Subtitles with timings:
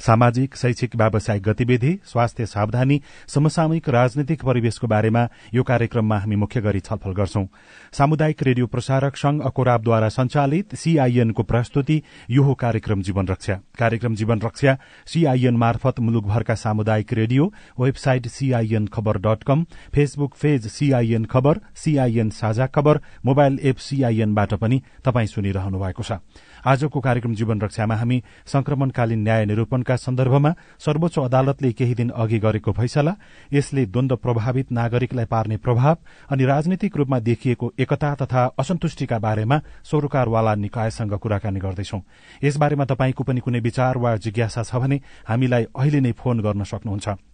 [0.00, 6.80] सामाजिक शैक्षिक व्यावसायिक गतिविधि स्वास्थ्य सावधानी समसामयिक राजनीतिक परिवेशको बारेमा यो कार्यक्रममा हामी मुख्य गरी
[6.80, 7.44] छलफल गर्छौं।
[7.92, 12.00] सामुदायिक रेडियो प्रसारक संघ अकोराबद्वारा संचालित सीआईएनको प्रस्तुति
[12.30, 18.86] यो हो कार्यक्रम जीवन रक्षा। कार्यक्रम जीवन रक्षा सीआईएन मार्फत मुलुकभरका सामुदायिक रेडियो वेबसाइट सीआईएन
[18.86, 25.26] खबर dot com Facebook page CIN खबर सीआईएन साझा खबर मोबाइल एप सीआईएनबाट पनि तपाई
[25.26, 26.20] सुनिरहनु भएको छ।
[26.66, 30.52] आजको कार्यक्रम जीवन रक्षामा हामी संक्रमणकालीन न्याय निरूपणका सन्दर्भमा
[30.84, 33.14] सर्वोच्च अदालतले केही दिन अघि गरेको फैसला
[33.52, 35.96] यसले द्वन्द प्रभावित नागरिकलाई पार्ने प्रभाव
[36.30, 42.00] अनि राजनीतिक रूपमा देखिएको एकता तथा असन्तुष्टिका बारेमा सरोकारवाला निकायसँग कुराकानी गर्दैछौ।
[42.44, 47.27] यसबारेमा तपाईँको पनि कुनै विचार वा जिज्ञासा छ भने हामीलाई अहिले नै फोन गर्न सक्नुहुन्छ।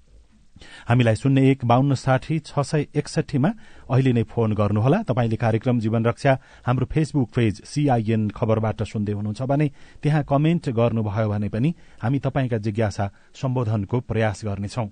[0.88, 3.50] हामीलाई शून्य एक बान्न साठी छ सय एकसठीमा
[3.90, 6.32] अहिले नै फोन गर्नुहोला। तपाईँले कार्यक्रम जीवन रक्षा
[6.66, 9.66] हाम्रो फेसबुक पेज सीआईएन खबरबाट सुन्दै हुनुहुन्छ भने
[10.02, 14.86] त्यहाँ कमेन्ट गर्नुभयो भने पनि हामी तपाईँका जिज्ञासा सम्बोधनको प्रयास गर्नेछौ।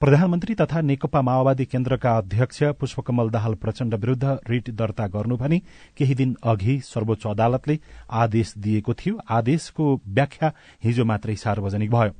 [0.00, 5.58] प्रधानमन्त्री तथा नेकपा माओवादी केन्द्रका अध्यक्ष पुष्पकमल दाहाल प्रचण्ड विरूद्ध रिट दर्ता गर्नु भनी
[5.98, 10.52] केही दिन अघि सर्वोच्च अदालतले आदेश दिएको थियो। आदेशको व्याख्या
[10.84, 12.12] हिजो मात्रै सार्वजनिक भयो।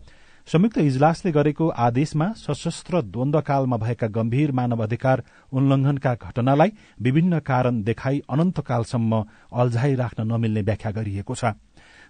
[0.48, 6.70] संयुक्त इजलासले गरेको आदेशमा सशस्त्र द्वन्द्वकालमा भएका गम्भीर मानव अधिकार उल्लंघनका घटनालाई
[7.04, 9.12] विभिन्न कारण देखाई अनन्तकालसम्म
[9.52, 11.52] अल्झाई राख्न नमिल्ने व्याख्या गरिएको छ।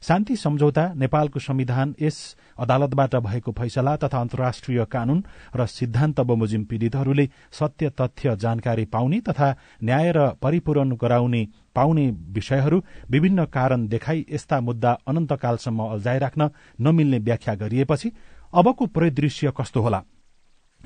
[0.03, 5.25] शान्ति सम्झौता नेपालको संविधान यस अदालतबाट भएको फैसला तथा अन्तर्राष्ट्रिय कानून
[5.57, 12.83] र सिद्धान्त बमोजिम पीड़ितहरूले सत्य तथ्य जानकारी पाउने तथा न्याय र परिपूरण गराउने पाउने विषयहरू
[13.11, 18.13] विभिन्न कारण देखाई यस्ता मुद्दा अनन्तकालसम्म अल्झाइराख्न नमिल्ने व्याख्या गरिएपछि
[18.55, 20.03] अबको परिदृश्य कस्तो होला?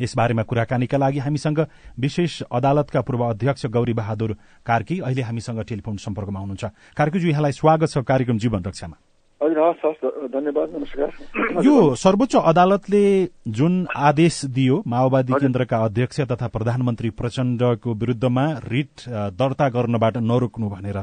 [0.00, 1.58] यसबारेमा कुराकानीका लागि हामीसँग
[2.00, 6.64] विशेष अदालतका पूर्व अध्यक्ष गौरी बहादुर कार्की अहिले हामीसँग टेलिफोन सम्पर्कमा हुनुहुन्छ।
[6.96, 8.96] कार्कीज्यू यहाँलाई स्वागत छ कार्यक्रम जीवन रक्षामा।
[9.42, 13.02] धन्यवाद नमस्कार। यो सर्वोच्च अदालतले
[13.48, 20.98] जुन आदेश दियो माओवादी केन्द्रका अध्यक्ष तथा प्रधानमन्त्री प्रचण्डको विरूद्धमा रिट दर्ता गर्नबाट नरोक्नु भनेर।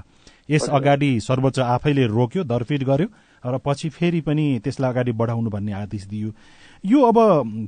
[0.50, 3.07] यस अगाडि सर्वोच्च आफैले रोक्यो दरफिट गर्यो
[3.44, 6.29] र पछि फेरि पनि त्यसलाई अगाडि बढाउनु भन्ने आदेश दियो।
[6.83, 7.17] यो अब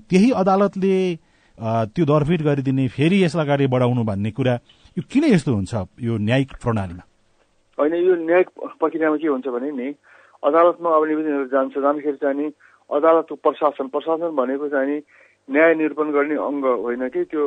[0.09, 0.95] त्यही अदालतले
[1.91, 4.53] त्यो दरफिट गरिदिने फेरि यसलाई अगाडि बढाउनु भन्ने कुरा
[4.97, 7.03] यो किन यस्तो हुन्छ यो न्यायिक प्रणालीमा?
[7.77, 8.49] होइन यो न्यायिक
[8.79, 9.91] प्रक्रियामा के हुन्छ भने नि
[10.43, 12.47] अदालतमा अब निवेदनहरू जान्छ। जाँदाखेरि चाहिँ नि
[12.89, 14.97] अदालतको प्रशासन प्रशासन भनेको चाहिँ नि
[15.49, 17.43] न्याय निरूपण गर्ने अङ्ग होइन कि त्यो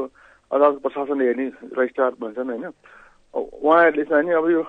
[0.51, 2.65] अदालत प्रशासनले हेर्ने रजिस्ट्रार भन्छन् होइन।
[3.35, 4.63] उहाँहरूले चाहिँ नि अब यो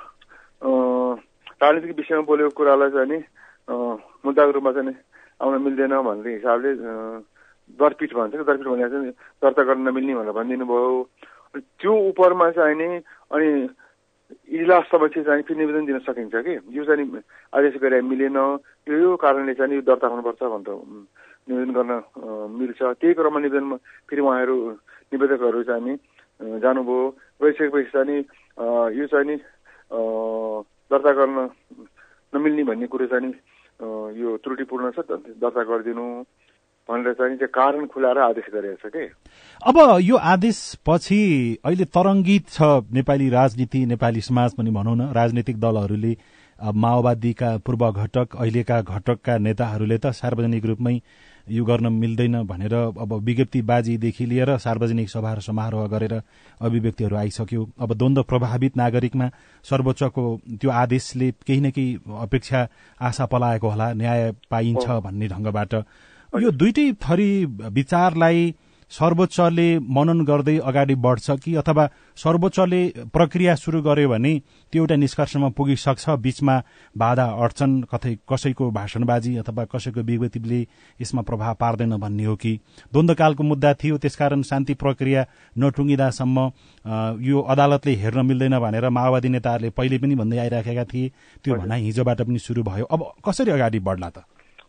[1.62, 3.20] राजनीतिक विषयमा बोलेको कुरालाई चाहिँ नि
[4.26, 4.96] मुद्दाको रूपमा चाहिँ
[5.40, 6.72] आउन मिल्दैन भन्ने हिसाबले
[7.80, 9.12] दरपिठ भन्छ दरपिठ भनेर चाहिँ
[9.42, 10.92] दर्ता गर्न नमिल्ने भनेर भनिदिनु भयो
[11.78, 12.88] त्यो उपरमा चाहिँ नि
[13.32, 13.50] अनि
[14.26, 17.22] इजलास चाहिँ फेरि निवेदन दिन सकिन्छ कि। यो चाहिँ
[17.54, 18.38] आदेश गरे मिलेन
[18.90, 20.74] यो यो कारणले चाहिँ यो दर्ता हुनुपर्छ भनेर
[21.50, 21.94] निवेदन गर्न
[22.58, 23.78] मिल्छ। त्यही क्रममा निवेदनमा
[24.10, 24.56] फेरि उहाँहरू
[25.14, 25.94] निवेदकहरू चाहिँ नि
[26.62, 27.10] जानुभयो।
[27.42, 28.20] गइसकेपछि चाहिँ
[28.98, 29.36] यो चाहिँ नि
[30.92, 31.38] दर्ता गर्न
[32.34, 33.34] नमिल्ने भन्ने कुरो चाहिँ
[34.20, 35.06] यो त्रुटिपूर्ण छ
[35.38, 36.06] दर्ता गरिदिनु।
[36.90, 39.06] भनेर चाहिँ त्यो कारण खुलाएर आदेश गरेको छ कि?
[39.62, 41.20] अब यो आदेश पछि
[41.66, 42.62] अहिले तरङ्गित छ
[42.94, 46.16] नेपाली राजनीति नेपाली समाज पनि भनौँ न। राजनीतिक दलहरूले
[46.60, 50.96] माओवादीका पूर्व घटक अहिलेका घटकका नेताहरूले त सार्वजनिक रूपमै
[51.48, 56.14] यो गर्न मिल्दैन भनेर अब विज्ञप्तिबाजीदेखि लिएर सार्वजनिक सभा र समारोह गरेर
[56.62, 59.28] अभिव्यक्तिहरू आइसक्यो। अब द्वन्द प्रभावित नागरिकमा
[59.66, 60.24] सर्वोच्चको
[60.62, 62.68] त्यो आदेशले केही न केही अपेक्षा
[63.02, 65.74] आशा पलाएको होला न्याय पाइन्छ भन्ने ढंगबाट
[66.42, 67.30] यो दुइटै थरी
[67.72, 68.54] विचारलाई
[68.92, 71.86] सर्वोच्चले मनन गर्दै अगाडि बढ्छ कि अथवा
[72.18, 72.82] सर्वोच्चले
[73.14, 74.34] प्रक्रिया शुरू गर्यो भने
[74.74, 76.56] त्यो एउटा निष्कर्षमा पुगिसक्छ बीचमा
[76.96, 80.60] बाधा अडचन कतै कसैको भाषणबाजी अथवा कसैको विगतिले
[81.00, 82.54] यसमा प्रभाव पार्दैन भन्ने हो कि।
[82.94, 86.38] द्वन्द्वकालको मुद्दा थियो त्यसकारण शान्ति प्रक्रिया नटुङ्गिँदासम्म
[87.26, 91.12] यो अदालतले हेर्न मिल्दैन भनेर माओवादी नेताहरूले पहिले पनि भन्दै आइराखेका थिए।
[91.44, 94.18] त्यो भनाइ हिजोबाट पनि शुरू भयो। अब कसरी अगाडि बढ्ला त?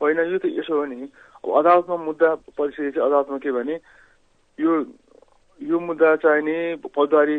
[0.01, 1.09] होइन यो त यसो हो नि।
[1.53, 3.75] अदालतमा मुद्दा परिसकेपछि अदालतमा के भने
[4.59, 4.73] यो
[5.61, 6.57] यो मुद्दा चाहिँ नि
[6.87, 7.39] फौजदारी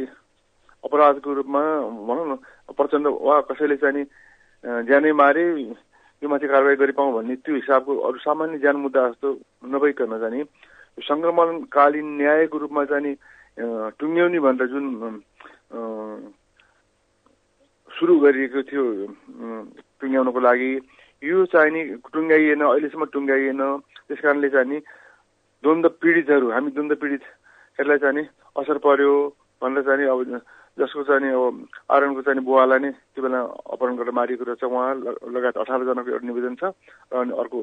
[0.83, 1.61] अपराधको रूपमा
[2.03, 2.35] भनौँ न
[2.71, 4.03] प्रचण्ड वा कसैले चाहिँ नि
[4.83, 5.43] ज्यानै मारे
[6.21, 9.29] यो माथि कारवाही गरिपाउँ भन्ने त्यो हिसाबको अरू सामान्य ज्यान मुद्दा जस्तो
[9.67, 10.43] नभइकन चाहिँ
[10.97, 13.13] सङ्क्रमणकालीन न्यायको रूपमा चाहिँ नि
[13.95, 14.85] टुङ्ग्याउने भनेर जुन
[17.91, 18.83] सुरु गरिएको थियो
[20.01, 20.71] टुङ्ग्याउनको लागि
[21.23, 21.81] यो चाहिँ नि
[22.13, 23.61] टुङ्गाइएन अहिलेसम्म टुङ्गाइएन
[24.07, 24.77] त्यस कारणले चाहिँ नि
[25.63, 28.23] द्वन्द पीडितहरू हामी द्वन्द पीडितहरूलाई चाहिँ नि
[28.61, 29.11] असर पर्यो
[29.61, 30.19] भनेर चाहिँ अब
[30.77, 31.55] जसको चाहिँ नि अब
[31.89, 33.39] आरएनको चाहिँ बुवालाई नै त्यो बेला
[33.73, 34.93] अपहरण गरेर मारिएको रहेछ। उहाँ
[35.33, 36.69] लगायत अठारजनाको एउटा निवेदन छ
[37.09, 37.57] र अनि अर्को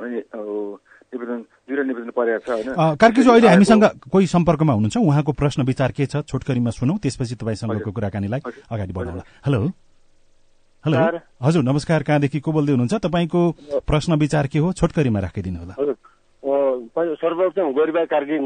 [0.00, 2.96] निवेदन दुईवटा निवेदन परेको छ होइन?
[2.96, 4.96] कार्कीज्यू अहिले हामीसँग कोही सम्पर्कमा हुनुहुन्छ?
[4.96, 6.24] उहाँको प्रश्न विचार के छ?
[6.24, 9.60] छोटकरीमा सुनौ त्यसपछि तपाईँसँगको कुराकानीलाई अगाडि बढाउला। Hello
[10.84, 10.96] hello.
[11.44, 12.94] हजुर नमस्कार। कहाँदेखि को बोल्दै हुनुहुन्छ?
[13.04, 13.40] तपाईँको
[13.84, 14.72] प्रश्न विचार के हो?
[14.72, 15.74] छोटकरीमा राखिदिनु होला।
[17.20, 18.36] सर्वप्रथम गोरिबा कार्की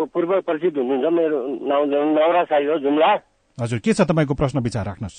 [0.00, 1.38] पूर्व परिचित हुनुहुन्छ। मेरो
[1.68, 3.12] नाउँ नवरा साई हो जुम्ला।
[3.58, 4.84] हजुर के छ तपाईँको प्रश्न विचार?
[4.88, 5.18] राख्नुहोस्।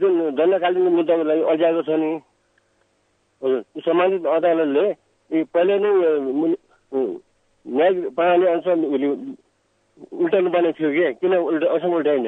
[0.00, 2.10] जुन दण्डकालीन मुद्दाको लागि अल्झाएको छ नि।
[3.44, 4.86] हजुर सम्बन्धित अदालतले
[5.52, 5.92] पहिले नै
[7.68, 8.76] न्याय प्रणाली अनुसार
[10.16, 12.26] उल्टाउनु पर्ने थियो कि किन उल्टा असँग उल्टाइन?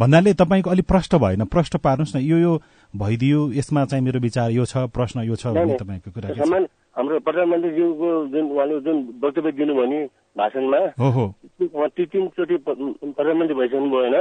[0.00, 2.52] भन्नाले तपाईँको अलिक प्रष्ट भएन। प्रष्ट पार्नुहोस् न यो यो
[2.94, 6.28] भइदियो यसमा चाहिँ मेरो विचार यो छ प्रश्न यो छ भन्ने तपाईँको कुरा
[6.96, 10.00] हाम्रो प्रधानमन्त्रीज्यूको जुन उहाँले जुन वक्तव्य दिनुभयो नि
[10.38, 14.16] भाषणमा उहाँ ती तिनचोटि प्रधानमन्त्री भइसक्नु भएन।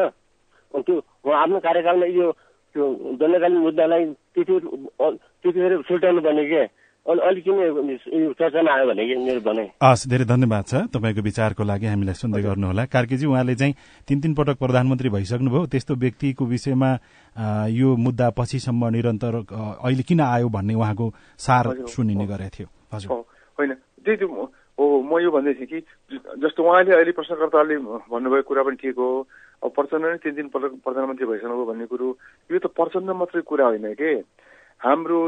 [0.74, 0.96] त्यो
[1.26, 2.28] उहाँ आफ्नो कार्यकालमा यो
[2.76, 2.84] त्यो
[3.20, 4.06] दण्डकालीन मुद्दालाई
[4.36, 6.62] त्यति त्यतिखेर सुल्टाउनु पर्ने के?
[7.06, 12.14] अलिक किन चर्चामा आयो भने मेरो भनाइ हस् धेरै धन्यवाद छ तपाईँको विचारको लागि हामीलाई
[12.14, 13.74] सुन्दै गर्नुहोला। कार्कीजी उहाँले चाहिँ
[14.08, 16.90] तीन तीन पटक प्रधानमन्त्री भइसक्नुभयो। त्यस्तो व्यक्तिको विषयमा
[17.72, 19.34] यो मुद्दा पछिसम्म निरन्तर
[19.82, 21.06] अहिले किन आयो भन्ने उहाँको
[21.40, 23.10] सार सुनिने गरेको थियो। हजुर।
[23.58, 23.72] होइन।
[24.06, 24.26] त्यही
[24.80, 25.80] हो म यो भन्दै थिएँ कि
[26.40, 27.76] जस्तो उहाँले अहिले प्रश्नकर्ताले
[28.06, 29.10] भन्नुभएको कुरा पनि ठिक हो।
[29.60, 32.08] अब प्रचण्ड नै तिन दिन पटक प्रधानमन्त्री भइसक्नुभयो भन्ने कुरो।
[32.54, 34.24] यो त प्रचण्ड मात्रै कुरा होइन के?
[34.82, 35.20] हाम्रो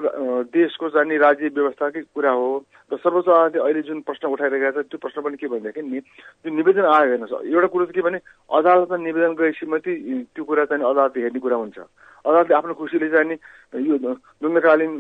[0.48, 2.48] देशको जाने राज्य व्यवस्थाकै कुरा हो
[2.92, 6.00] र सर्वोच्च अदालतले अहिले जुन प्रश्न उठाइरहेका छ त्यो प्रश्न पनि के भनेदेखि नि
[6.46, 8.20] जुन निवेदन आयो हेर्नुहोस् एउटा कुरो चाहिँ के भने
[8.50, 9.96] अदालतमा निवेदन गएपछि मात्रै
[10.32, 13.38] त्यो कुरा चाहिँ अदालतले हेर्ने कुरा हुन्छ अदालतले आफ्नो खुसीले चाहिँ
[13.84, 14.92] यो द्वन्द्वकालीन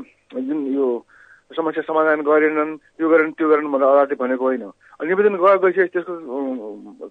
[0.41, 0.87] जुन यो
[1.51, 4.63] समस्या समाधान गरेनन् त्यो गरेन त्यो गरेन भनेर अदालतले भनेको होइन
[4.99, 6.13] निवेदन गएपछि त्यसको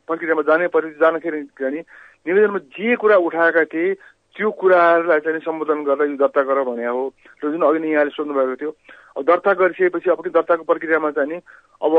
[0.05, 1.81] प्रक्रियामा जाने परि जाँदाखेरि
[2.27, 3.95] निवेदनमा जे कुरा उठाएका थिए
[4.41, 7.13] त्यो कुराहरूलाई चाहिँ सम्बोधन गरेर यो दर्ता गर भने हो।
[7.45, 8.73] र जुन अघि नै यहाँले सोध्नु भएको थियो
[9.21, 11.37] अब दर्ता गरिसकेपछि अब दर्ताको प्रक्रियामा चाहिँ नि
[11.85, 11.93] अब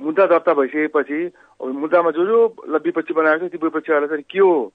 [0.00, 1.20] मुद्दा दर्ता भइसकेपछि
[1.62, 2.38] अब मुद्दामा जो जो
[2.82, 4.74] विपक्षी बनाएको थियो त्यो विपक्षीहरूलाई चाहिँ के हो?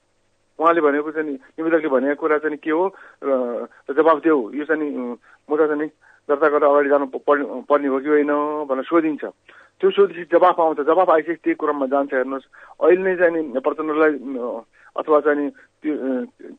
[0.58, 2.84] उहाँले भनेको चाहिँ निवेदकले भनेको कुरा चाहिँ के हो?
[3.20, 4.88] र जवाब देऊ यो चाहिँ
[5.48, 5.88] मुद्दा चाहिँ
[6.28, 8.32] दर्ता गरेर अगाडि जानु पर्ने पर्ने हो कि होइन
[8.64, 9.24] भनेर सोधिन्छ।
[9.80, 12.46] त्यो सोधेपछि जवाफ आउँछ। जवाफ आइसकेपछि त्यही क्रममा जान्छ हेर्नुहोस्।
[12.80, 14.14] अहिले नै चाहिँ प्रचण्डलाई
[14.96, 15.50] अथवा चाहिँ
[15.82, 15.94] त्यो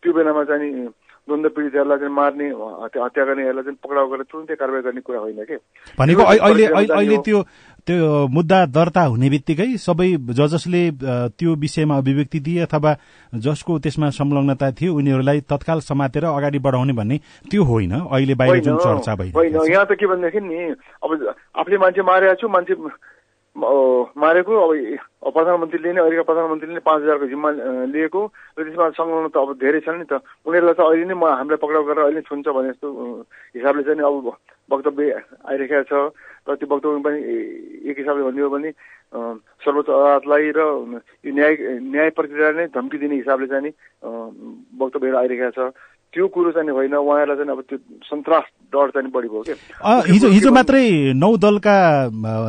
[0.01, 0.71] त्यो बेलामा चाहिँ
[1.27, 2.47] द्वन्द पीडितहरूलाई चाहिँ मार्ने
[2.99, 5.55] हत्या गर्नेहरूलाई चाहिँ पक्राउ गरेर तुरन्तै कारवाही गर्ने कुरा होइन कि?
[5.99, 7.39] भनेको अहिले अहिले त्यो
[7.87, 10.81] त्यो मुद्दा दर्ता हुने बित्तिकै सबै ज जसले
[11.39, 12.91] त्यो विषयमा अभिव्यक्ति दिए अथवा
[13.33, 17.17] जसको त्यसमा संलग्नता थियो उनीहरूलाई तत्काल समातेर अगाडि बढाउने भन्ने
[17.51, 21.09] त्यो होइन। अहिले बाहिर जुन चर्चा भइरहेको यहाँ त के भनेदेखि नि अब
[21.55, 22.73] आफूले मान्छे मारेको छु मान्छे
[23.53, 27.49] मारेको अब प्रधानमन्त्रीले नै अहिलेका प्रधानमन्त्रीले नै पाँच हजारको जिम्मा
[27.93, 28.21] लिएको।
[28.57, 31.61] र त्यसमा संलग्न त अब धेरै छन् नि त। उनीहरूलाई त अहिले नै म हामीलाई
[31.61, 32.89] पक्राउ गरेर अहिले छुन्छ भने जस्तो
[33.53, 34.25] हिसाबले चाहिँ अब
[34.73, 35.05] वक्तव्य
[35.45, 35.93] आइरहेको छ।
[36.49, 37.19] र त्यो वक्तव्य पनि
[37.93, 38.69] एक हिसाबले भन्यो भने
[39.13, 40.61] सर्वोच्च अदालतलाई र
[41.21, 41.53] यो न्याय
[41.93, 43.71] न्याय प्रक्रियालाई नै धम्की दिने हिसाबले चाहिँ नि
[44.81, 45.59] वक्तव्यहरू आइरहेको छ।
[46.13, 48.43] त्यो कुरो चाहिँ होइन उहाँहरूलाई चाहिँ अब त्यो सन्तास
[48.73, 51.77] डर चाहिँ बढी भयो क्या हिजो हिजो मात्रै नौ दलका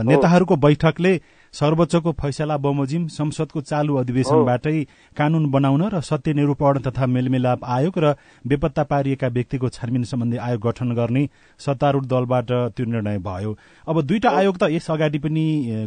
[0.05, 1.13] नेताहरूको बैठकले
[1.55, 4.79] सर्वोच्चको फैसला बमोजिम संसदको चालु अधिवेशनबाटै
[5.17, 10.61] कानून बनाउन र सत्य निरूपण तथा मेलमिलाप आयोग र बेपत्ता पारिएका व्यक्तिको छानबिन सम्बन्धी आयोग
[10.67, 11.23] गठन गर्ने
[11.61, 13.57] सत्तारूढ दलबाट त्यो निर्णय भयो।
[13.87, 15.45] अब दुईटा आयोग त यस अगाडि पनि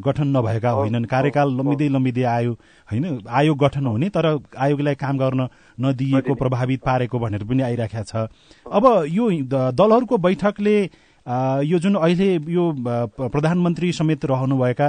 [0.07, 2.51] गठन नभएका होइनन्। कार्यकाल लम्बिँदै लम्बिँदै आयो
[2.89, 3.05] होइन?
[3.27, 5.47] आयोग गठन हुने तर आयोगलाई काम गर्न
[5.77, 8.31] नदिएको प्रभावित पारेको भनेर पनि आइरहेको छ।
[8.65, 10.75] अब यो दलहरूको बैठकले
[11.27, 12.63] यो जुन अहिले यो
[13.19, 14.87] प्रधानमन्त्री समेत रहनुभएका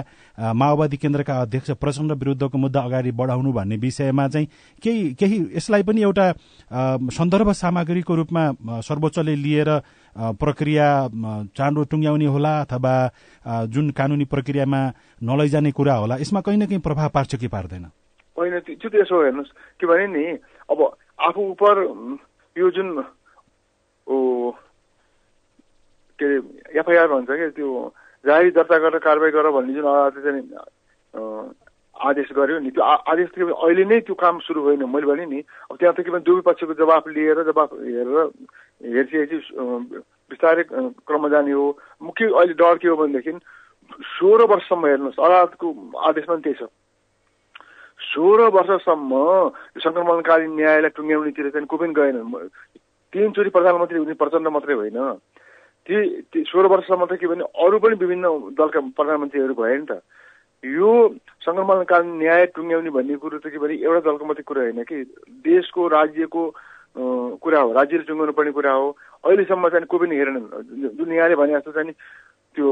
[0.54, 4.47] माओवादी केन्द्रका अध्यक्ष प्रचण्ड विरुद्धको मुद्दा अगाडि बढाउनु भन्ने विषयमा चाहिँ
[4.83, 6.26] केही केही यसलाई पनि एउटा
[7.11, 8.45] सन्दर्भ सामग्रीको रूपमा
[8.87, 9.71] सर्वोच्चले लिएर
[10.38, 10.87] प्रक्रिया
[11.59, 12.95] चाँडो टुङ्ग्याउने होला अथवा
[13.66, 14.80] जुन कानुनी प्रक्रियामा
[15.23, 17.85] नलैजाने कुरा होला यसमा कहीँ न कहीँ प्रभाव पार्छ कि पार्दैन?
[18.38, 20.25] होइन त्यो त यसो हेर्नुहोस् के भने नि
[20.71, 20.78] अब
[21.18, 21.62] आफू उप
[22.57, 22.88] यो जुन
[26.18, 26.37] के अरे
[26.78, 27.68] एफआइआर भन्छ क्या त्यो
[28.25, 31.54] जारी दर्ता गरेर कारवाही गर भन्ने जुन अदालतले चाहिँ
[31.96, 35.76] आदेश गर्यो नि त्यो आदेश अहिले नै त्यो काम सुरु होइन। मैले भने नि अब
[35.78, 38.18] त्यहाँ त के भने दुवै पक्षको जवाफ लिएर जवाफ हेरेर
[38.94, 39.38] हेर्छेपछि
[40.30, 41.66] बिस्तारै क्रममा जाने हो।
[42.02, 43.32] मुख्य अहिले डर के हो भनेदेखि
[44.14, 45.66] सोह्र वर्षसम्म हेर्नुहोस् अदालतको
[45.98, 46.70] आदेश पनि त्यही छ।
[47.98, 49.10] सोह्र वर्षसम्म
[49.82, 52.30] सङ्क्रमणकालीन न्यायलाई टुङ्ग्याउनेतिर चाहिँ को पनि गएनन्
[53.12, 54.98] तिनचोटि प्रधानमन्त्री हुने प्रचण्ड मात्रै होइन।
[55.88, 60.00] ती सोह्र वर्षसम्म त के भने अरू पनि विभिन्न दलका प्रधानमन्त्रीहरू भए नि त।
[60.64, 60.90] यो
[61.45, 64.97] सङ्क्रमणकालीन न्याय टुङ्ग्याउने भन्ने कुरो त के भने एउटा दलको मात्रै कुरा होइन कि?
[65.49, 66.42] देशको राज्यको
[67.40, 68.87] कुरा हो। राज्यले टुङ्गाउनु पर्ने कुरा हो।
[69.25, 71.92] अहिलेसम्म चाहिँ कोही पनि हेरेनन् जुन यहाँले भने जस्तो चाहिँ
[72.54, 72.68] त्यो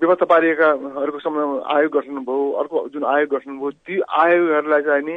[0.00, 1.44] व्यवस्था पारिएकाहरूको समय
[1.74, 5.16] आयोग गठन भयो। अर्को जुन आयोग गठन भयो ती आयोगहरूलाई चाहिँ नि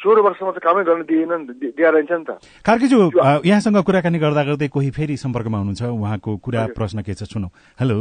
[0.00, 3.00] सोह्र वर्षमा त कामै गर्न दिएन दिएर रहन्छ नि त। कार्कीज्यू
[3.44, 5.82] यहाँसँग कुराकानी गर्दा गर्दै कोही फेरि सम्पर्कमा हुनुहुन्छ?
[5.84, 7.48] उहाँको कुरा प्रश्न के छ सुनौ।
[7.80, 7.98] हेलो।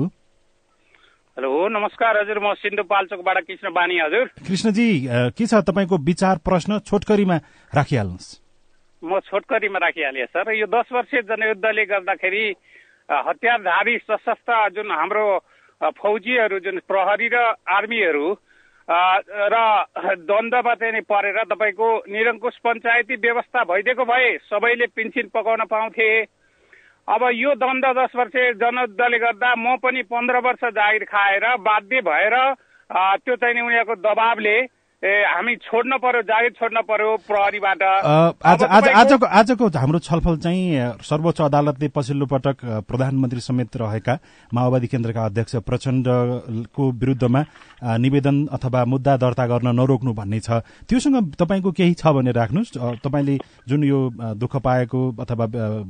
[1.37, 4.87] हेलो नमस्कार हजुर म सिन्धुपाल्चोकबाट कृष्ण बानी हजुर। कृष्णजी
[5.35, 6.79] के छ तपाईँको विचार प्रश्न?
[6.87, 7.37] छोटकरीमा
[7.75, 8.27] राखिहाल्नुहोस्।
[9.03, 12.45] म छोटकरीमा राखिहालेँ सर। यो दस वर्षीय जनयुद्धले गर्दाखेरि
[13.09, 15.25] हतियारधारी सशस्त्र जुन हाम्रो
[15.99, 17.37] फौजीहरू जुन प्रहरी र
[17.67, 18.27] आर्मीहरू
[18.89, 19.55] र
[20.19, 26.09] द्वन्द्वमा चाहिँ परेर तपाईँको निरङ्कुश पञ्चायती व्यवस्था भइदिएको भए सबैले पिन्सिन पकाउन पाउँथे।
[27.07, 32.35] अब यो द्वन्द्व दस वर्ष जनयुद्धले गर्दा म पनि पन्ध्र वर्ष जागिर खाएर बाध्य भएर
[32.89, 34.57] त्यो चाहिँ उनीहरूको दबावले
[34.99, 37.83] ए हामी छोड्न पर्यो जागिर छोड्न पर्यो प्रहरीबाट।
[38.43, 44.17] आज आज आजको आजको हाम्रो छलफल चाहिँ सर्वोच्च अदालतले पछिल्लो पटक प्रधानमन्त्री समेत रहेका
[44.51, 47.43] माओवादी केन्द्रका अध्यक्ष प्रचण्डको विरुद्धमा
[47.97, 53.37] निवेदन अथवा मुद्दा दर्ता गर्न नरोक्नु भन्ने छ। त्योसँग तपाईँको केही छ भने राख्नुहोस्। तपाईँले
[53.71, 53.99] जुन यो
[54.35, 55.45] दुःख पाएको अथवा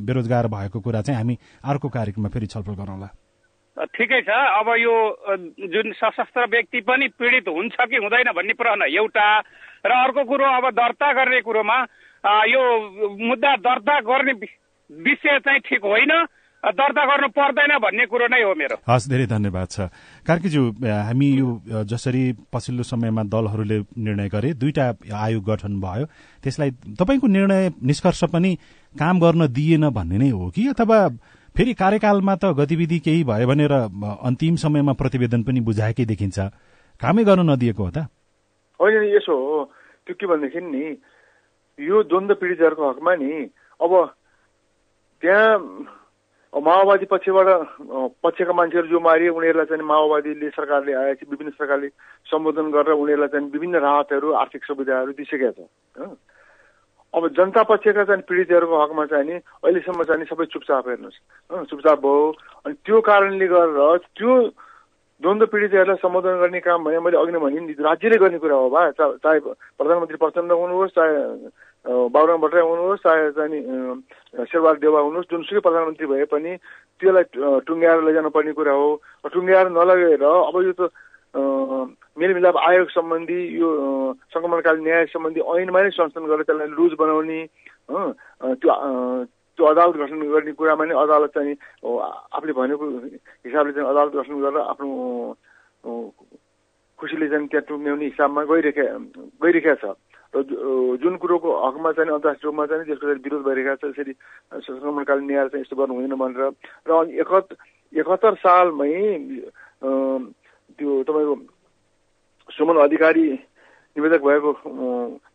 [0.05, 3.09] बेरोजगार भएको कुरा चाहिँ हामी अर्को कार्यक्रममा फेरि छलफल गरौँला।
[3.79, 4.95] ठिकै छ। अब यो
[5.71, 9.27] जुन सशस्त्र व्यक्ति पनि पीडित हुन्छ कि हुँदैन भन्ने प्रश्न एउटा
[9.85, 11.77] र अर्को कुरो अब दर्ता गर्ने कुरोमा
[12.47, 12.61] यो
[13.15, 14.33] मुद्दा दर्ता गर्ने
[14.89, 16.11] विषय चाहिँ ठिक होइन।
[16.59, 19.79] दर्ता गर्नु पर्दैन भन्ने कुरो नै हो मेरो। हस् धेरै धन्यवाद छ।
[20.27, 21.47] कार्कीज्यू हामी यो
[21.87, 26.05] जसरी पछिल्लो समयमा दलहरूले निर्णय गरे दुईटा आयोग गठन भयो।
[26.43, 28.51] त्यसलाई तपाईँको निर्णय निष्कर्ष पनि
[28.95, 30.67] काम गर्न दिएन भन्ने नै हो कि?
[30.75, 30.99] अथवा
[31.55, 33.73] फेरि कार्यकालमा त गतिविधि केही भयो भनेर
[34.21, 36.39] अन्तिम समयमा प्रतिवेदन पनि बुझाएकै देखिन्छ।
[36.99, 37.97] कामै गर्न नदिएको हो त?
[38.79, 39.57] होइन यसो हो।
[40.07, 40.83] त्यो के भनेदेखि नि
[41.79, 43.31] यो द्वन्द्व पीडितहरूको हकमा नि
[43.79, 43.91] अब
[45.23, 45.57] त्यहाँ
[46.53, 47.47] माओवादी पक्षबाट
[48.23, 51.87] पक्षका मान्छेहरू जो मारिए उनीहरूलाई चाहिँ माओवादीले सरकारले आएपछि विभिन्न सरकारले
[52.25, 56.09] सम्बोधन गरेर उनीहरूलाई चाहिँ विभिन्न राहतहरू आर्थिक सुविधाहरू दिइसकेको छ।
[57.13, 59.35] अब जनता पक्षका चाहिँ पीडितहरूको हकमा चाहिँ नि
[59.65, 62.31] अहिलेसम्म चाहिँ सबै चुपचाप हेर्नुहोस्। चुपचाप भयो।
[62.65, 64.33] अनि त्यो कारणले गरेर त्यो
[65.21, 68.69] द्वन्द्व पीडितहरूलाई सम्बोधन गर्ने काम भने मैले अघि नै भने नि राज्यले गर्ने कुरा हो
[68.69, 71.17] भा चाहे प्रधानमन्त्री प्रचण्ड हुनुहोस् चाहे
[72.13, 73.59] बाबुराम भट्टराई हुनुहोस् चाहे चाहिँ
[74.45, 76.51] शेरबहादुर देवा हुनुहोस् जुनसुकै प्रधानमन्त्री भए पनि
[77.01, 77.25] त्यसलाई
[77.65, 78.87] टुङ्ग्याएर लैजानु पर्ने कुरा हो।
[79.27, 80.91] टुङ्ग्याएर नलगेर अब यो त
[81.35, 83.69] मेलमिलाप आयोग सम्बन्धी यो
[84.33, 87.39] सङ्क्रमणकालीन न्याय सम्बन्धी ऐनमा नै संशोधन गरेर त्यसलाई लुज बनाउने
[87.89, 88.71] त्यो
[89.59, 91.55] त्यो अदालत गठन गर्ने कुरामा नै अदालत चाहिँ
[91.85, 92.85] आफूले भनेको
[93.45, 94.87] हिसाबले चाहिँ अदालत गठन गरेर आफ्नो
[96.99, 98.83] खुसीले चाहिँ त्यहाँ टुङ्ग्याउने हिसाबमा गइरहेका
[99.43, 99.95] गइरहेका छ।
[100.33, 100.43] र
[101.01, 104.13] जुन कुरोको हकमा चाहिँ अन्तर्राष्ट्रिय रूपमा चाहिँ त्यसको चाहिँ विरोध भइरहेको छ यसरी
[104.67, 106.41] सङ्क्रमणकालीन न्याय चाहिँ यस्तो गर्नु हुँदैन भनेर।
[106.89, 106.91] र
[107.93, 108.91] एकहत्तर सालमै
[110.79, 111.35] त्यो तपाईँको
[112.49, 113.25] सुमन अधिकारी
[113.95, 114.51] निवेदक भएको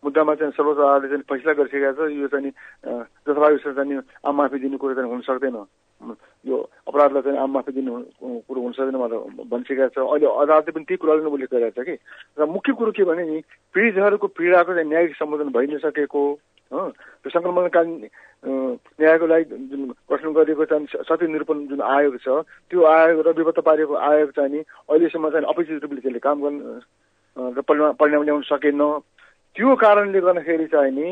[0.02, 2.50] मुद्दामा चाहिँ सर्वोच्च अदालतले चाहिँ फैसला गरिसकेका छ। यो चाहिँ
[3.28, 5.56] जथाभावी चाहिँ आम माफी दिने कुरो चाहिँ हुन सक्दैन।
[6.48, 6.56] यो
[6.88, 7.92] अपराधलाई चाहिँ आम माफी दिने
[8.48, 11.94] कुरो हुन सक्दैन भनेर भनिसकेका छ। अहिले अदालतले पनि त्यही कुराले उल्लेख गरिरहेको छ कि।
[12.38, 13.38] र मुख्य कुरो के भने नि
[13.74, 16.22] पीडितहरूको पीडाको चाहिँ न्यायिक सम्बोधन भइ नसकेको
[16.72, 17.94] त्यो सङ्क्रमणकालीन
[18.44, 22.28] न्यायको लागि जुन गठन गरिएको चाहिँ सत्य निरूपण जुन आयोग छ
[22.70, 26.58] त्यो आयोग र विपत्त पारेको आयोग चाहिँ नि अहिलेसम्म चाहिँ अपेक्षित रूपले त्यसले काम गर्न
[27.56, 28.82] र परिणाम परिणाम ल्याउन सकेन।
[29.56, 31.08] त्यो कारणले गर्दाखेरि चाहिँ नि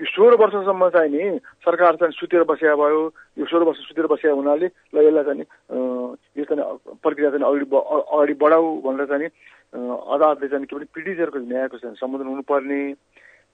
[0.00, 3.00] यो सोह्र वर्षसम्म चाहिँ नि सरकार चाहिँ सुतेर बसिया भयो।
[3.38, 5.44] यो सोह्र वर्ष सुतेर बसिया हुनाले ल यसलाई चाहिँ
[6.38, 9.28] यो चाहिँ प्रक्रिया चाहिँ अगाडि अगाडि बढाऊ भनेर चाहिँ
[9.76, 12.80] अदालतले चाहिँ के भने पीडितहरूको न्यायको चाहिँ सम्बोधन हुनुपर्ने।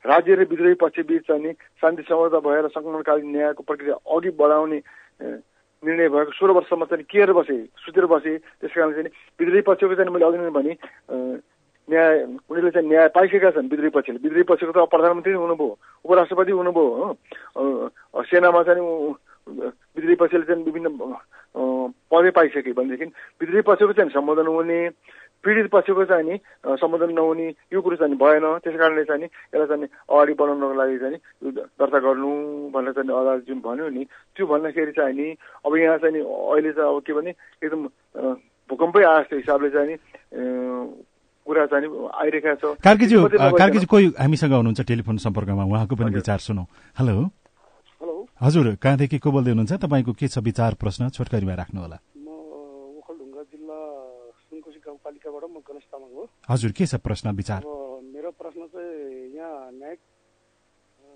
[0.06, 4.78] राज्य र विद्रोही पक्षबीच चाहिँ नि शान्ति सम्झौता भएर सङ्क्रमणकालीन न्यायको प्रक्रिया अघि बढाउने
[5.82, 9.10] निर्णय भएको सोह्र वर्षसम्म चाहिँ केयर बसे सुतेर बसे त्यस कारण चाहिँ
[9.40, 10.72] विद्रोही पक्षको चाहिँ मैले अघि नै भने
[11.88, 15.68] न्याय उनीहरूले चाहिँ न्याय पाइसकेका छन् विद्रोही पक्षले। विद्रोही पक्षको त प्रधानमन्त्री हुनुभयो
[16.04, 16.88] उपराष्ट्रपति हुनुभयो
[17.54, 18.82] हो। सेनामा चाहिँ
[19.96, 20.88] विद्रोही पक्षले चाहिँ विभिन्न
[22.12, 23.04] पदे पाइसके भनेदेखि
[23.40, 24.80] विद्रोही पक्षको चाहिँ सम्बोधन हुने
[25.44, 26.36] पीडित पक्षको चाहिँ नि
[26.80, 30.98] सम्बोधन नहुने यो कुरो चाहिँ भएन। त्यस कारणले चाहिँ नि यसलाई चाहिँ अगाडि बढाउनको लागि
[30.98, 31.18] चाहिँ
[31.80, 32.30] दर्ता गर्नु
[32.74, 34.04] भनेर चाहिँ अदालत जुन भन्यो नि
[34.36, 35.28] त्यो भन्दाखेरि चाहिँ नि
[35.66, 37.30] अब यहाँ चाहिँ नि अहिले चाहिँ अब के भने
[37.62, 37.82] एकदम
[38.70, 39.96] भूकम्पै आएको हिसाबले चाहिँ नि
[41.46, 45.62] कुरा चाहिँ आइरहेका छ। कार्कीज्यू कार्कीज्यू कोही हामीसँग हुनुहुन्छ टेलिफोन सम्पर्कमा?
[45.62, 46.64] उहाँको पनि विचार सुनौ।
[46.98, 47.30] हेलो।
[48.36, 49.72] हजुर कहाँदेखि को बोल्दै हुनुहुन्छ?
[49.80, 51.08] तपाईँको के छ विचार प्रश्न?
[51.08, 52.28] छोटकरीमा राख्नु होला म
[53.00, 53.80] ओखलढुङ्गा जिल्ला
[54.44, 57.60] सुनकोशी गाउँपालिकाबाट म गणेश तामाङ हो। हजुर के छ प्रश्न विचार?
[57.64, 60.00] मेरो प्रश्न चाहिँ यहाँ न्यायिक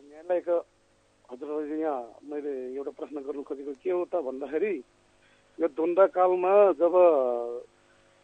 [0.08, 0.56] न्यायालयका
[1.28, 4.72] हजुरहरूले यहाँ मैले एउटा प्रश्न गर्नु खोजेको के हो त भन्दाखेरि
[5.60, 6.94] यो द्वन्द्वकालमा जब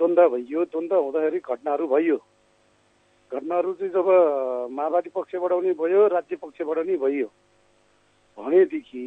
[0.00, 2.18] द्वन्द्व भइयो द्वन्द्व हुँदाखेरि घटनाहरू भइयो
[3.28, 4.08] घटनाहरू चाहिँ जब
[4.72, 7.28] माओवादी पक्षबाट पनि भयो राज्य पक्षबाट पनि भयो।
[8.38, 9.04] भनेदेखि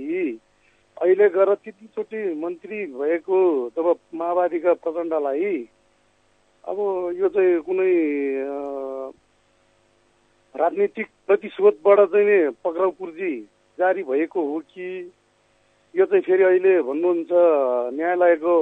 [0.97, 3.37] अहिले गएर त्यतिचोटि मन्त्री भएको
[3.71, 5.55] जब माओवादीका प्रचण्डलाई
[6.63, 6.77] अब
[7.15, 7.91] यो चाहिँ कुनै
[10.55, 13.31] राजनीतिक प्रतिशोधबाट चाहिँ पक्राउ पूर्जी
[13.77, 14.89] जारी भएको हो कि
[15.93, 17.31] यो चाहिँ फेरि अहिले भन्नुहुन्छ
[17.95, 18.55] न्यायालयको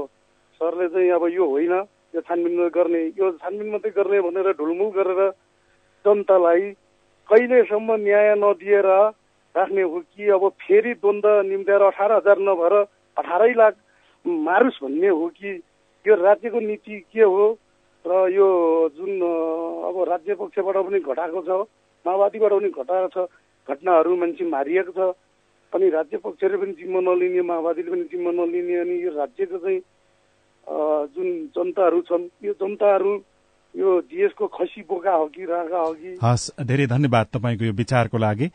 [0.62, 1.74] सरले चाहिँ अब यो होइन
[2.13, 5.21] यो छानबिन गर्ने यो छानबिन मात्रै गर्ने भनेर ढुलमुल गरेर
[6.05, 6.71] जनतालाई
[7.29, 8.89] कहिलेसम्म न्याय नदिएर
[9.56, 12.74] राख्ने हो कि अब फेरि द्वन्द्व निम्त्याएर अठार हजार नभएर
[13.18, 13.74] अठारै लाख
[14.25, 15.50] मारुस् भन्ने हो कि
[16.06, 17.58] यो राज्यको नीति के हो?
[18.06, 18.48] र यो
[18.98, 19.22] जुन
[19.88, 21.50] अब राज्य पक्षबाट पनि घटाएको छ
[22.06, 23.27] माओवादीबाट पनि घटाएको छ
[23.68, 25.13] घटनाहरू मान्छे मारिएको छ
[25.74, 29.80] अनि राज्य पक्षले पनि जिम्मा नलिने माओवादीले पनि जिम्मा नलिने अनि यो राज्यको चाहिँ
[31.16, 33.13] जुन जनताहरू छन् यो जनताहरू
[33.75, 36.16] यो जिएसको खसी बोका हो कि रागा हो कि?
[36.24, 38.48] हस् धेरै धन्यवाद तपाईँको यो विचारको लागि।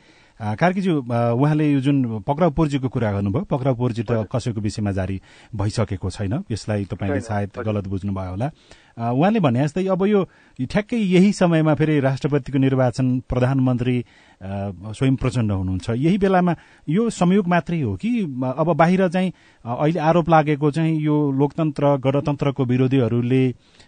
[0.43, 0.95] कार्कीज्यू
[1.39, 5.21] उहाँले यो जुन पक्राउ पूर्जीको कुरा गर्नुभयो पक्राउ पूर्जी त कसैको विषयमा जारी
[5.55, 8.51] भइसकेको छैन। यसलाई तपाईँले सायद गलत बुझ्नुभयो होला।
[8.93, 10.25] उहाँले भने जस्तै अब यो
[10.59, 13.97] ठ्याक्कै यही समयमा फेरि राष्ट्रपतिको निर्वाचन प्रधानमन्त्री
[14.43, 16.55] स्वयं प्रचण्ड हुनुहुन्छ। यही बेलामा
[16.89, 18.11] यो संयोग मात्रै हो कि
[18.43, 19.33] अब बाहिर चाहिँ
[19.65, 23.45] अहिले आरोप लागेको चाहिँ यो लोकतन्त्र गणतन्त्रको विरोधीहरूले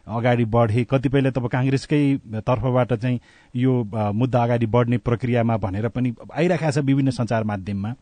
[0.08, 2.02] अगाडि बढे कतिपयले त काङ्ग्रेसकै
[2.46, 3.20] तर्फबाट चाहिँ
[3.54, 3.72] यो
[4.14, 7.94] मुद्दा अगाडि बढ्ने प्रक्रियामा भनेर पनि आइरहेको छ विभिन्न सञ्चार माध्यममा।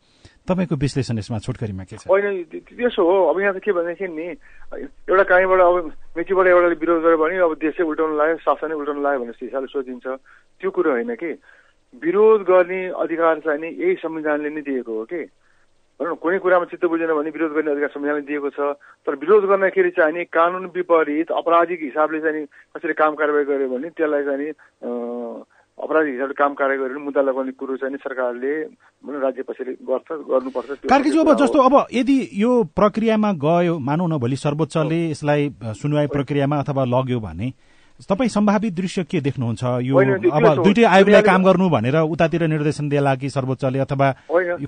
[0.49, 2.06] तपाईँको विश्लेषण यसमा छोटकरीमा के छ?
[2.11, 4.26] होइन त्यसो हो अब यहाँ त के भनेदेखि नि
[5.06, 5.75] एउटा कहीँबाट अब
[6.18, 10.07] मेचीबाट एउटाले विरोध गर्यो भने अब देशै उल्टाउनु लाग्यो शासनै उल्टाउनु लाग्यो भन्ने हिसाबले सोचिन्छ।
[10.59, 11.31] त्यो कुरो होइन कि?
[12.02, 15.22] विरोध गर्ने अधिकार चाहिँ नि यही संविधानले नै दिएको हो कि?
[16.00, 18.74] भनौँ कुनै कुरामा चित्त बुझेन भने विरोध गर्ने अधिकार संविधानले दिएको छ।
[19.07, 23.88] तर विरोध गर्दाखेरि चाहिँ नि कानुन विपरीत अपराधिक हिसाबले चाहिँ कसरी काम कारवाही गर्यो भने
[23.94, 24.50] त्यसलाई चाहिँ
[25.78, 28.52] अपराधिक हिसाबले काम कार्य गरेर मुद्दा लगाउने कुरो चाहिँ सरकारले
[29.24, 34.37] राज्य पछाडि गर्छ गर्नुपर्छ। कार्कीज्यू अब जस्तो अब यदि यो प्रक्रियामा गयो मानौ न भोलि
[34.37, 37.52] सर्वोच्चले यसलाई सुनवाई प्रक्रियामा अथवा लग्यो भने
[38.08, 39.62] तपाईँ सम्भावित दृश्य के देख्नुहुन्छ?
[39.82, 39.96] यो
[40.30, 44.08] अब दुइटै आयोगलाई काम गर्नु भनेर उतातिर निर्देशन दिएला कि सर्वोच्चले अथवा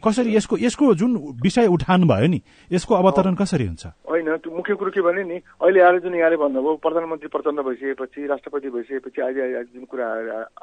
[0.05, 2.41] कसरी यसको यसको जुन विषय उठान भयो नि
[2.73, 3.87] यसको अवतरण कसरी हुन्छ?
[4.11, 8.69] होइन मुख्य कुरो के भने नि अहिले आएर जुन यहाँले भन्नुभयो प्रधानमन्त्री प्रचण्ड भइसकेपछि राष्ट्रपति
[8.71, 10.07] भइसकेपछि अहिले जुन कुरा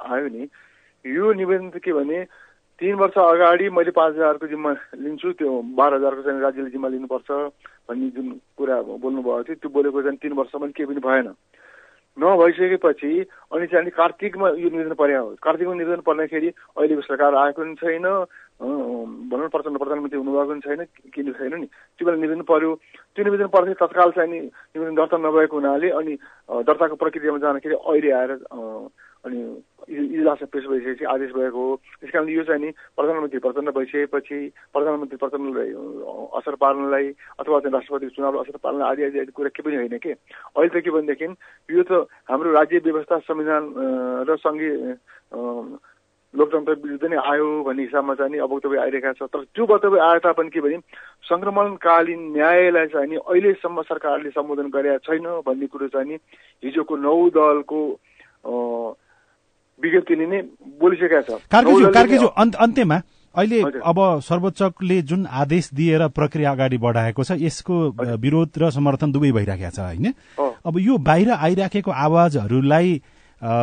[0.10, 0.48] आयो नि
[1.06, 2.24] यो निवेदन त के भने
[2.82, 7.30] तिन वर्ष अगाडि मैले पाँच हजारको जिम्मा लिन्छु त्यो बाह्र हजारको चाहिँ राज्यले जिम्मा लिनुपर्छ
[7.90, 11.28] भन्ने जुन कुरा बोल्नुभएको थियो त्यो बोलेको चाहिँ तिन वर्षसम्म केही पनि भएन।
[12.20, 13.12] नभइसकेपछि
[13.56, 17.76] अनि चाहिँ अनि कार्तिकमा यो निवेदन पर्या हो। कार्तिकमा निवेदन पर्दाखेरि अहिलेको सरकार आएको पनि
[17.80, 18.08] छैन
[19.32, 20.82] भनौँ प्रचण्ड प्रधानमन्त्री हुनुभएको पनि छैन
[21.14, 21.68] किन छैन नि?
[21.98, 22.72] त्यो बेला निवेदन पर्यो।
[23.16, 26.14] त्यो निवेदन पर्दाखेरि तत्काल चाहिँ नि निवेदन दर्ता नभएको हुनाले अनि
[26.68, 28.32] दर्ताको प्रक्रियामा जाँदाखेरि अहिले आएर
[29.26, 29.40] अनि
[29.92, 34.40] इजलासमा पेश भइसकेपछि आदेश भएको हो। त्यस कारण यो चाहिँ नि प्रधानमन्त्री प्रचण्ड भइसकेपछि
[34.74, 35.70] प्रधानमन्त्री प्रचण्डलाई
[36.38, 37.08] असर पार्नलाई
[37.38, 40.12] अथवा चाहिँ राष्ट्रपतिको चुनावलाई असर पार्न आदि आदि आदि कुरा के पनि होइन कि?
[40.58, 41.26] अहिले त के भनेदेखि
[41.70, 43.64] यो त हाम्रो राज्य व्यवस्था संविधान
[44.26, 44.74] र सङ्घीय
[46.34, 50.00] लोकतन्त्र विरुद्ध नै आयो भन्ने हिसाबमा चाहिँ नि अब वक्तव्य आइरहेका छ। तर त्यो वक्तव्य
[50.00, 50.78] आए तापनि के भने
[51.28, 56.16] सङ्क्रमणकालीन न्यायलाई चाहिँ नि अहिलेसम्म सरकारले सम्बोधन गरेका छैन भन्ने कुरो चाहिँ नि
[56.64, 57.82] हिजोको नौ दलको
[59.84, 60.40] विज्ञप्तिले नै
[60.80, 62.98] बोलिसकेका छ। कार्कीज्यू अन्त्यमा
[63.36, 67.76] अहिले अब सर्वोच्चले जुन आदेश दिएर प्रक्रिया अगाडि बढाएको छ यसको
[68.20, 70.08] विरोध र समर्थन दुवै भइराखेको छ होइन?
[70.38, 73.02] अब यो बाहिर आइराखेको आवाजहरूलाई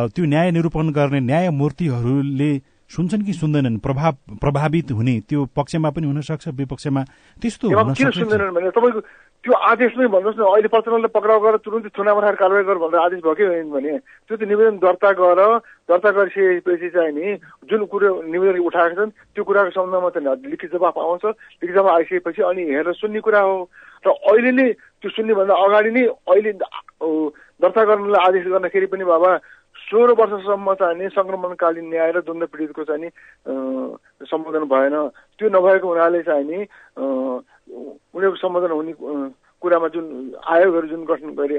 [0.09, 2.51] त्यो न्याय निरूपण गर्ने न्यायमूर्तिहरूले
[2.89, 3.77] सुन्छन् कि सुन्दैनन्?
[3.85, 7.01] प्रभाव प्रभावित हुने त्यो पक्षमा पनि हुन सक्छ विपक्षमा?
[7.37, 8.99] त्यस्तो भने तपाईँको
[9.43, 12.99] त्यो आदेश नै भन्नुहोस् न अहिले प्रचण्डले पक्राउ गरेर तुरन्तै थुना बनाएर कारवाही गर भनेर
[12.99, 13.93] आदेश भएकै होइन भने
[14.27, 15.39] त्यो त निवेदन दर्ता गर
[15.87, 17.39] दर्ता गरिसकेपछि चाहिँ नि
[17.71, 21.23] जुन कुरो निवेदन उठाएका छन् त्यो कुराको सम्बन्धमा चाहिँ लिखित जवाफ आउँछ।
[21.63, 23.55] लिखित जवाफ आइसकेपछि अनि हेरेर सुन्ने कुरा हो।
[24.03, 24.67] र अहिले नै
[24.99, 26.51] त्यो सुन्नेभन्दा अगाडि नै अहिले
[27.63, 29.31] दर्ता गर्नलाई आदेश गर्दाखेरि पनि बाबा
[29.87, 33.09] सोह्र वर्षसम्म चाहिँ सङ्क्रमणकालीन न्याय र द्वन्द्व पीडितको चाहिँ नि
[34.27, 34.95] सम्बोधन भएन।
[35.39, 36.59] त्यो नभएको हुनाले चाहिँ नि
[37.69, 38.93] उनीहरूको सम्बोधन हुने
[39.61, 40.05] कुरामा जुन
[40.49, 41.57] आयोगहरू जुन गठन गरे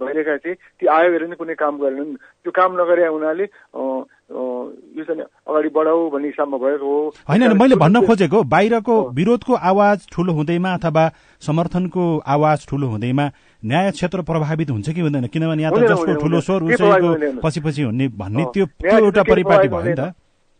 [0.00, 5.68] भइरहेका थिए ती आयोगहरू नै कुनै काम गरेनन्। त्यो काम नगरे हुनाले यो चाहिँ अगाडि
[5.70, 6.98] बढाऊ भन्ने हिसाबमा भएको हो।
[7.30, 11.04] होइन मैले भन्न खोजेको बाहिरको विरोधको आवाज ठुलो हुँदैमा अथवा
[11.42, 13.24] समर्थनको आवाज ठुलो हुँदैमा
[13.62, 15.26] न्याय क्षेत्र प्रभावित हुन्छ कि हुँदैन?
[15.30, 19.84] किनभने यहाँ त जसको ठुलो स्वर उसैको पछि पछि हुने भन्ने त्यो एउटा परिपाटी भयो
[19.84, 20.10] नि त।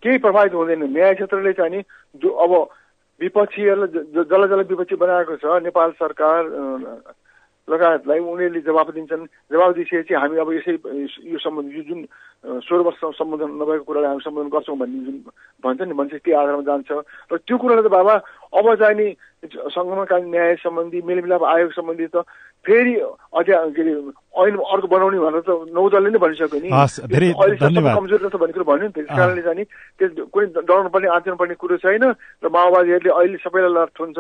[0.03, 1.83] केही प्रभावित हुँदैन। न्याय क्षेत्रले चाहिँ
[2.23, 2.53] जो अब
[3.21, 6.43] विपक्षीहरूलाई जसलाई जसलाई विपक्षी बनाएको छ। नेपाल सरकार
[7.69, 10.73] लगायतलाई उनीहरूले जवाफ दिन्छन्। जवाब दिइसकेपछि हामी अब यसै
[11.25, 12.01] यो सम्बन्ध यो जुन
[12.61, 15.17] सोह्र वर्ष सम्बोधन नभएको कुरालाई हामी सम्बोधन गर्छौँ भन्ने जुन
[15.65, 16.91] भन्छ नि मान्छे त्यो आधारमा जान्छ।
[17.33, 18.15] र त्यो कुरालाई त बाबा
[18.55, 19.07] अब चाहिँ नि
[19.45, 22.25] सङ्गमकालीन न्याय सम्बन्धी मेलमिलाप आयोग सम्बन्धी त
[22.65, 23.93] फेरि अझ के अरे
[24.41, 28.87] ऐन अर्को बनाउने भनेर त नौ दलले नै। भनिसक्यो नि कमजोर जस्तो भन्ने कुरो भन्यो
[28.89, 29.65] नि त्यस कारणले चाहिँ नि
[30.01, 32.05] त्यस कुनै डराउनु पर्ने आँच्नु पर्ने कुरो छैन
[32.41, 34.19] र माओवादीहरूले अहिले सबैलाई लट हुन्छ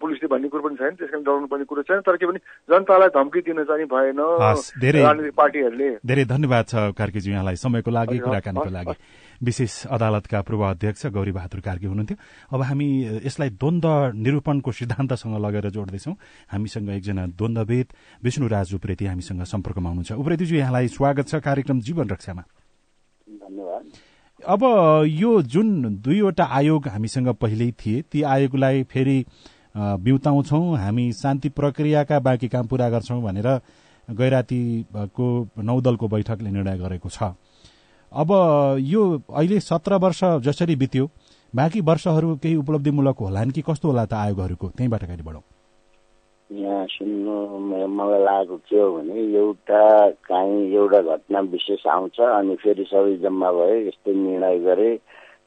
[0.00, 2.40] पुलिसले भन्ने कुरो पनि छैन त्यस कारण डराउनु पर्ने कुरो छैन। तर के भने
[2.72, 8.70] जनतालाई धम्की दिन चाहिँ भएन राजनीतिक पार्टीहरूले। धेरै धन्यवाद छ कार्कीजी यहाँलाई। समयको लागि कुराकानीको
[8.80, 8.96] लागि।
[9.42, 12.16] विशेष अदालतका पूर्व अध्यक्ष गौरी बहादुर कार्की हुनुहुन्थ्यो।
[12.52, 12.88] अब हामी
[13.26, 16.12] यसलाई द्वन्द निरूपणको सिद्धान्तसँग लगेर जोड्दैछौ।
[16.52, 17.86] हामीसँग एकजना द्वन्द्ववेद
[18.22, 22.42] विष्णुराज उप्रेती हामीसँग सम्पर्कमा हुनुहुन्छ। उप्रेतीजी यहाँलाई स्वागत छ कार्यक्रम जीवन रक्षामा।
[23.28, 23.82] धन्यवाद।
[24.42, 24.62] अब
[25.08, 29.24] यो जुन दुईवटा आयोग हामीसँग पहिल्यै थिए ती आयोगलाई फेरि
[29.74, 33.48] बिउताउँछौ। हामी शान्ति प्रक्रियाका बाँकी काम पूरा गर्छौं भनेर
[34.08, 35.26] गैरातीको
[35.58, 37.34] नौदलको बैठकले निर्णय गरेको छ।
[38.14, 38.30] अब
[38.78, 39.02] यो
[39.34, 41.08] अहिले सत्र वर्ष जसरी बित्यो
[41.52, 44.68] बाँकी वर्षहरू केही उपलब्धिमूलक होलान् कि कस्तो होला त आयोगहरूको?
[44.76, 45.42] त्यहीँबाट अगाडि बढौँ।
[46.50, 47.34] यहाँ सुन्नु
[47.90, 53.50] मलाई लागेको के हो भने एउटा काहीँ एउटा घटना विशेष आउँछ अनि फेरि सबै जम्मा
[53.52, 54.90] भए यस्तै निर्णय गरे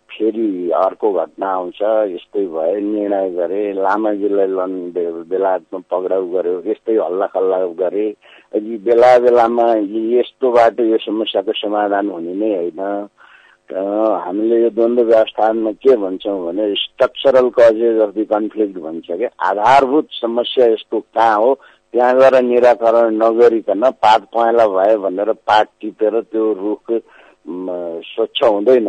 [0.09, 1.81] फेरि अर्को घटना आउँछ
[2.15, 4.73] यस्तै भयो निर्णय गरे लामाजीलाई लन
[5.29, 8.07] बेलायतमा पक्राउ गर्यो यस्तै हल्ला खल्ला गरे
[8.55, 9.65] बेला बेलामा
[10.15, 12.81] यस्तो बाटो यो समस्याको समाधान हुने नै होइन।
[14.23, 20.07] हामीले यो द्वन्द्व व्यवस्थामा के भन्छौँ भने structural causes of the conflict भन्छ क्या। आधारभूत
[20.21, 21.53] समस्या यसको कहाँ हो?
[21.93, 26.91] त्यहाँ गएर निराकरण नगरिकन पात पहेँला भयो भनेर पात टिपेर त्यो रुख
[28.07, 28.87] स्वच्छ हुँदैन।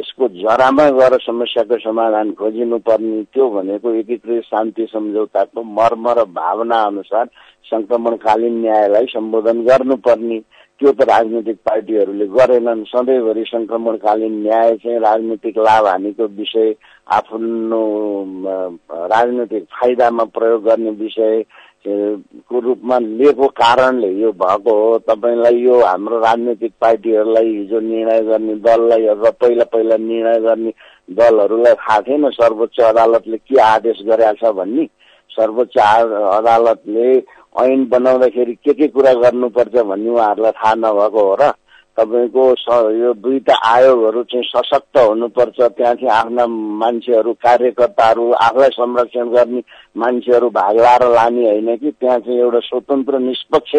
[0.00, 6.78] यसको जरामा गएर समस्याको समाधान खोजिनु पर्ने त्यो भनेको एकीकृत शान्ति सम्झौताको मर्म र भावना
[6.90, 7.26] अनुसार
[7.70, 10.38] सङ्क्रमणकालीन न्यायलाई सम्बोधन गर्नुपर्ने।
[10.80, 16.74] त्यो त राजनीतिक पार्टीहरूले गरेनन्। सधैँभरि सङ्क्रमणकालीन न्याय चाहिँ राजनीतिक लाभ हानिको विषय
[17.18, 17.82] आफ्नो
[19.12, 21.44] राजनीतिक फाइदामा प्रयोग गर्ने विषय
[21.86, 28.54] को रूपमा लिएको कारणले यो भएको हो। तपाईँलाई यो हाम्रो राजनैतिक पार्टीहरूलाई हिजो निर्णय गर्ने
[28.60, 30.72] दललाई र पहिला पहिला निर्णय गर्ने
[31.16, 34.84] दलहरूलाई थाहा थिएन। सर्वोच्च अदालतले के आदेश गरेका छ भन्ने
[35.30, 37.08] सर्वोच्च अदालतले
[37.62, 41.50] ऐन बनाउँदाखेरि के के कुरा गर्नुपर्छ भन्ने उहाँहरूलाई थाहा नभएको हो र
[41.96, 42.44] तपाईँको
[42.96, 49.60] यो दुईटा आयोगहरू चाहिँ सशक्त हुनुपर्छ। त्यहाँ चाहिँ आफ्ना मान्छेहरू कार्यकर्ताहरू आफूलाई संरक्षण गर्ने
[49.96, 51.90] मान्छेहरू भाग लाएर लाने होइन कि?
[51.90, 53.74] त्यहाँ चाहिँ एउटा स्वतन्त्र निष्पक्ष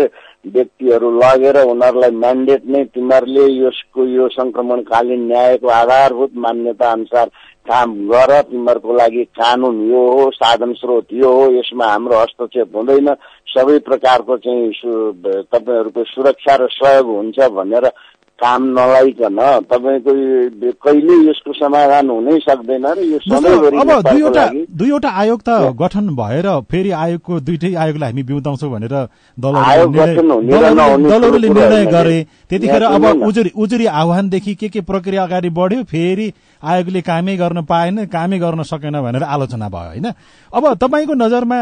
[0.45, 7.27] व्यक्तिहरू लगेर उनीहरूलाई म्यान्डेट नै तिमीहरूले यसको यो सङ्क्रमणकालीन न्यायको आधारभूत मान्यता अनुसार
[7.69, 13.13] काम गर। तिमीहरूको लागि कानुन यो हो साधन स्रोत यो हो यसमा हाम्रो हस्तक्षेप हुँदैन।
[13.53, 14.71] सबै प्रकारको चाहिँ
[15.47, 17.85] तपाईँहरूको सुरक्षा र सहयोग हुन्छ भनेर
[18.41, 19.37] काम नलाइकन
[19.71, 20.11] तपाईँको
[20.85, 23.17] कहिले यसको समाधान हुनै सक्दैन र यो
[23.81, 24.45] अब दुईवटा
[24.81, 25.49] दुईवटा आयोग त
[25.81, 28.95] गठन भएर फेरि आयोगको दुइटै आयोगलाई हामी बिउताउँछौँ भनेर
[29.37, 37.01] दलहरूले निर्णय गरे। त्यतिखेर अब उजुरी उजुरी आह्वानदेखि के के प्रक्रिया अगाडि बढ्यो फेरि आयोगले
[37.01, 40.05] कामै गर्न पाएन कामै गर्न सकेन भनेर आलोचना भयो होइन?
[40.53, 41.57] अब तपाईँको नजरमा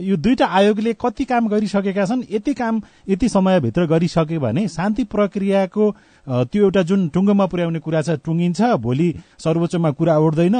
[0.00, 2.22] यो दुईटा आयोगले कति काम गरिसकेका छन्?
[2.30, 5.94] यति काम यति समयभित्र गरिसक्यो भने शान्ति प्रक्रियाको
[6.28, 10.56] त्यो एउटा जुन टुङ्गोमा पुर्याउने कुरा छ टुङ्गिन्छ भोलि सर्वोच्चमा कुरा उठ्दैन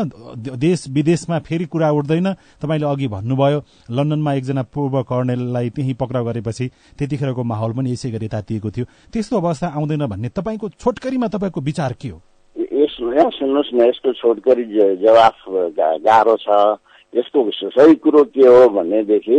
[0.56, 3.58] देश विदेशमा फेरि कुरा उठ्दैन तपाईँले अघि भन्नुभयो
[3.90, 6.66] लन्डनमा एकजना पूर्व कर्णेललाई त्यही पक्राउ गरेपछि
[6.98, 11.92] त्यतिखेरको माहौल पनि यसै गरी तातिएको थियो। त्यस्तो अवस्था आउँदैन भन्ने तपाईँको छोटकरीमा तपाईँको विचार
[12.00, 12.18] के हो?
[13.30, 14.64] सुन्नुहोस् न यसको छोटकरी
[15.04, 15.36] जवाफ
[16.06, 16.48] गाह्रो छ।
[17.12, 19.38] यसको सही कुरो के हो भनेदेखि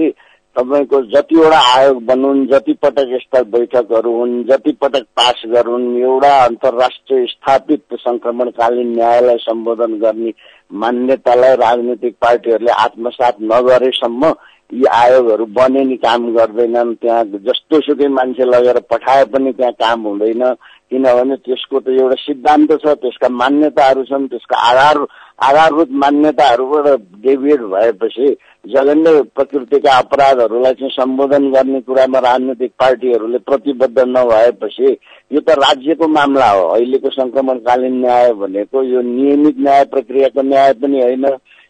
[0.56, 7.26] तपाईँको जतिवटा आयोग बनुन् जति पटक यस्ता बैठकहरू हुन् जति पटक पास गरून् एउटा अन्तर्राष्ट्रिय
[7.26, 10.34] स्थापित सङ्क्रमणकालीन न्यायलाई सम्बोधन गर्ने
[10.72, 14.34] मान्यतालाई राजनीतिक पार्टीहरूले आत्मसात नगरेसम्म
[14.74, 20.04] यी आयोगहरू बने नि काम गर्दैनन्। त्यहाँ जस्तो सुकै मान्छे लगेर पठाए पनि त्यहाँ काम
[20.08, 20.44] हुँदैन।
[20.92, 24.98] किनभने त्यसको त एउटा सिद्धान्त छ त्यसका मान्यताहरू छन् त्यसका आधार
[25.42, 28.36] आधारभूत मान्यताहरूबाट डेभिएट भएपछि
[28.68, 34.92] जघन्य प्रकृतिका अपराधहरूलाई चाहिँ सम्बोधन गर्ने कुरामा राजनैतिक पार्टीहरूले प्रतिबद्ध नभएपछि
[35.32, 41.02] यो त राज्यको मामला हो। अहिलेको सङ्क्रमणकालीन न्याय भनेको यो नियमित न्याय प्रक्रियाको न्याय पनि
[41.02, 41.26] होइन।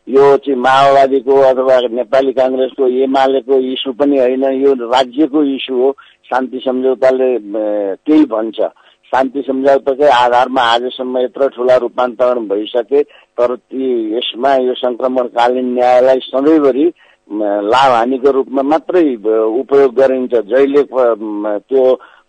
[0.08, 5.92] यो चाहिँ माओवादीको अथवा नेपाली काङ्ग्रेसको एमालेको इस्यु पनि होइन। यो राज्यको इस्यु हो।
[6.26, 8.60] शान्ति सम्झौताले त्यही भन्छ।
[9.14, 13.02] शान्ति सम्झौताकै आधारमा आजसम्म यत्रो ठुला रूपान्तरण भइसके
[13.42, 13.84] तर ती
[14.18, 16.86] यसमा यो सङ्क्रमणकालीन न्यायलाई सधैँभरि
[17.74, 19.04] लाभ हानिको रूपमा मात्रै
[19.60, 21.84] उपयोग गरिन्छ। जहिले त्यो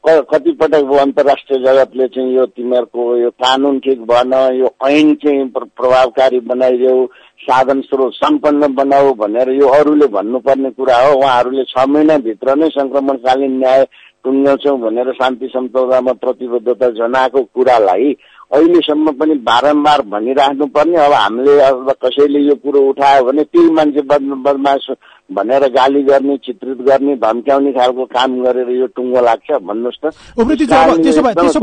[0.05, 7.05] कतिपटक अन्तर्राष्ट्रिय जगतले चाहिँ यो तिमीहरूको यो कानुन ठिक भन यो ऐन चाहिँ प्रभावकारी बनाइदेऊ
[7.43, 13.59] साधन स्रोत सम्पन्न बनाऊ भनेर यो अरूले भन्नुपर्ने कुरा हो। उहाँहरूले छ महिनाभित्र नै सङ्क्रमणकालीन
[13.59, 13.85] न्याय
[14.25, 18.13] टुङ्ग्याउँछौँ भनेर शान्ति सम्झौतामा प्रतिबद्धता जनाएको कुरालाई
[18.53, 24.03] अहिलेसम्म पनि बारम्बार भनिराख्नु पर्ने अब हामीले अब कसैले यो कुरो उठायो भने त्यही मान्छे
[24.03, 24.87] बदमास
[25.33, 30.07] भनेर गाली गर्ने चित्रित गर्ने धम्क्याउने खालको काम गरेर यो टुङ्गो लाग्छ भन्नुहोस् त।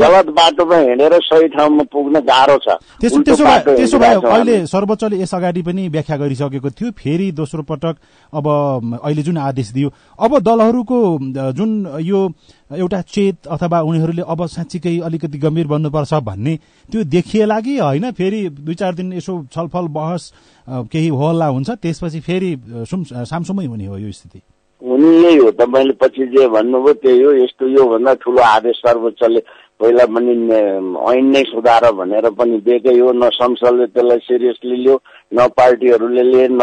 [0.00, 2.68] गलत बाटोमा हिँडेर सही ठाउँमा पुग्न गाह्रो छ।
[3.00, 7.94] त्यसो भए अहिले सर्वोच्चले यस अगाडि पनि व्याख्या गरिसकेको थियो। फेरि दोस्रो पटक
[8.32, 8.46] अब
[9.02, 10.98] अहिले जुन आदेश दियो अब दलहरूको
[11.52, 12.20] जुन यो
[12.70, 16.54] एउटा चेत अथवा उनीहरूले अब साँच्चीकै अलिकति गम्भीर बन्नुपर्छ भन्ने
[16.88, 18.10] त्यो देखिएला कि होइन?
[18.12, 20.32] फेरि दुई चार दिन यसो छलफल बहस
[20.86, 22.50] केही हल्ला हुन्छ। त्यसपछि फेरि
[22.86, 24.42] सामसुमै हुने हो यो स्थिति?
[24.82, 29.42] हुने यही हो। तपाईँले पछि जे भन्नुभयो त्यही हो। यस्तो योभन्दा ठुलो आदेश सर्वोच्चले
[29.80, 30.32] पहिला पनि
[31.10, 35.00] ऐन नै सुधार भनेर पनि दिएकै हो। न संसदले त्यसलाई सिरियसली लियो
[35.34, 36.60] न पार्टीहरूले लिए न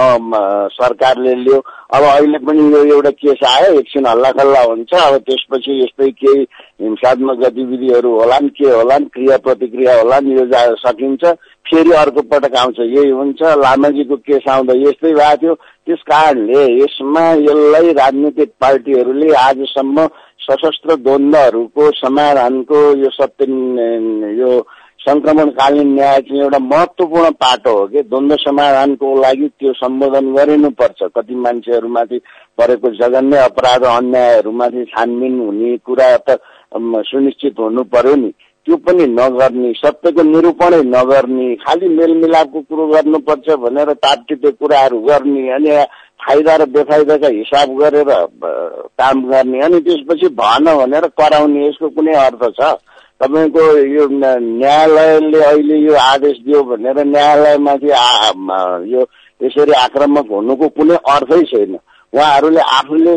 [0.73, 1.57] सरकारले लियो।
[1.93, 6.41] अब अहिले पनि यो एउटा केस आयो। एकछिन हल्लाखल्ला हुन्छ। अब त्यसपछि यस्तै केही
[6.81, 10.45] हिंसात्मक गतिविधिहरू होलान् के होलान् क्रिया प्रतिक्रिया होलान् यो
[10.85, 11.25] सकिन्छ।
[11.67, 15.53] फेरि अर्को पटक आउँछ। यही हुन्छ। लामाजीको केस आउँदा यस्तै भएको थियो।
[15.87, 20.07] त्यस कारणले यसमा यसलाई राजनीतिक पार्टीहरूले आजसम्म
[20.39, 23.45] सशस्त्र द्वन्द्वहरूको समाधानको यो सत्य
[24.39, 24.51] यो
[24.99, 31.35] सङ्क्रमणकालीन न्याय चाहिँ एउटा महत्वपूर्ण पाटो हो कि द्वन्द्व समाधानको लागि त्यो सम्बोधन गरिनुपर्छ। कति
[31.35, 32.17] मान्छेहरूमाथि
[32.57, 36.37] परेको जघन्य अपराध अन्यायहरूमाथि छानबिन हुने कुरा त
[37.07, 38.31] सुनिश्चित हुनु पर्यो नि।
[38.67, 45.71] त्यो पनि नगर्ने सत्यको निरूपणै नगर्ने खालि मेलमिलापको कुरो गर्नुपर्छ भनेर तापटिपे कुराहरू गर्ने अनि
[46.19, 48.11] फाइदा र बेफाइदाका हिसाब गरेर
[48.99, 52.75] काम गर्ने अनि त्यसपछि भन भनेर कराउने यसको कुनै अर्थ छ?
[53.23, 57.89] तपाईँको यो न्यायालयले अहिले यो आदेश दियो भनेर न्यायालयमाथि
[58.93, 59.01] यो
[59.41, 61.79] यसरी आक्रमक हुनुको कुनै अर्थै छैन।
[62.17, 63.13] उहाँहरूले आफूले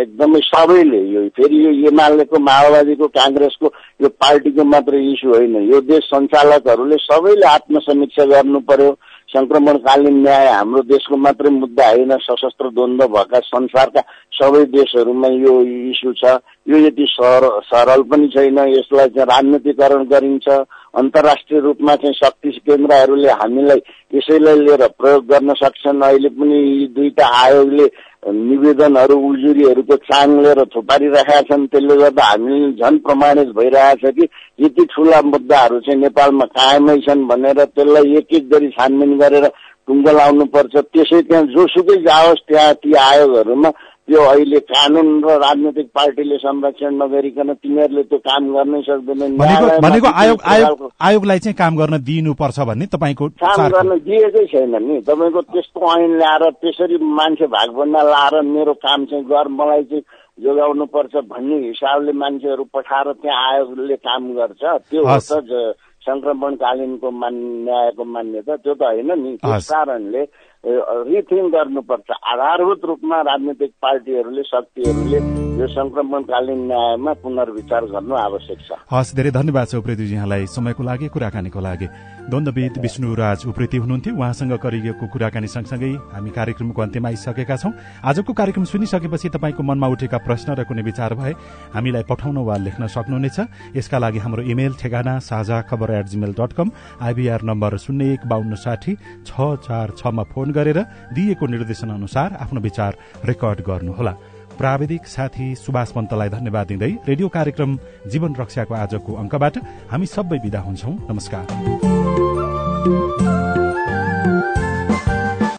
[0.00, 3.66] एकदमै सबैले यो फेरि यो एमालेको माओवादीको काङ्ग्रेसको
[4.02, 8.90] यो पार्टीको मात्र इस्यु होइन। यो देश सञ्चालकहरूले सबैले आत्मसमीक्षा गर्नु पर्यो
[9.34, 14.00] सङ्क्रमणकालीन न्याय हाम्रो देशको मात्रै मुद्दा होइन। सशस्त्र द्वन्द्व भएका संसारका
[14.36, 15.52] सबै देशहरूमा यो
[15.92, 20.48] इस्यु छ। यो यति सरल पनि छैन यसलाई चाहिँ राजनीतिकरण गरिन्छ।
[20.96, 23.80] अन्तर्राष्ट्रिय रूपमा चाहिँ शक्ति केन्द्रहरूले हामीलाई
[24.14, 27.86] यसैलाई लिएर प्रयोग गर्न सक्छन्। अहिले पनि यी दुईटा आयोगले
[28.26, 34.28] निवेदनहरू उजुरीहरूको चाङ लिएर थुपारिरहेका छन्। त्यसले गर्दा हामीले झन् प्रमाणित भइरहेछ कि
[34.64, 39.46] यति ठुला मुद्दाहरू चाहिँ नेपालमा कायमै छन् भनेर त्यसलाई एक एक गरी छानबिन गरेर
[39.88, 43.70] टुङ्गो लाउनुपर्छ। त्यसै त्यहाँ जोसुकै जाओस् त्यहाँ ती आयोगहरूमा
[44.08, 49.34] त्यो अहिले कानुन र राजनैतिक पार्टीले संरक्षण नगरिकन तिनीहरूले त्यो काम गर्नै सक्दैनन्
[49.82, 55.40] भनेको आयोग आयोगलाई चाहिँ काम गर्न दिनुपर्छ भन्ने तपाईँको काम गर्न दिएकै छैन नि। तपाईँको
[55.50, 60.04] त्यस्तो ऐन ल्याएर त्यसरी मान्छे भागभन्दा लाएर मेरो काम चाहिँ गर मलाई चाहिँ
[60.38, 65.74] जोगाउनु पर्छ भन्ने हिसाबले मान्छेहरू पठाएर त्यहाँ आयोगले काम गर्छ। त्यो हो त
[66.06, 67.34] सङ्क्रमणकालीनको मान
[67.66, 70.22] न्यायको मान्यता। त्यो त होइन नि। त्यस कारणले
[70.64, 75.18] रिथिङ गर्नुपर्छ। आधारभूत रूपमा राजनीतिक पार्टीहरूले शक्तिहरूले
[75.56, 81.06] यो संक्रमणकालीन न्यायमा पुनर्विचार गर्नु आवश्यक छ। हस् धेरै धन्यवाद छ उप्रेतीजी यहाँलाई समयको लागि
[81.14, 81.86] कुराकानीको लागि।
[82.26, 88.32] द्वन्द्वविद विष्णु राज उप्रेती हुनुहुन्थ्यो। उहाँसँग गरिएको कुराकानी सँगसँगै हामी कार्यक्रमको अन्त्यमा आइसकेका छौं। आजको
[88.34, 91.32] कार्यक्रम सुनिसकेपछि तपाईँको मनमा उठेका प्रश्न र कुनै विचार भए
[91.72, 93.38] हामीलाई पठाउन वा लेख्न सक्नुहुनेछ।
[93.78, 96.68] यसका लागि हाम्रो इमेल ठेगाना साझा खबर at Gmail dot com
[97.00, 98.92] IBR number शून्य एक बान्न साठी
[99.22, 100.78] छ चार छमा फोन गरेर
[101.12, 102.92] दिएको निर्देशन अनुसार आफ्नो विचार
[103.24, 104.12] रेकर्ड गर्नुहोला।
[104.58, 107.70] प्राविधिक साथी सुभाष पन्तलाई धन्यवाद दिँदै रेडियो कार्यक्रम
[108.08, 109.54] जीवन रक्षाको आजको अंकबाट
[109.90, 111.44] हामी सबै विदा हुन्छौ। नमस्कार।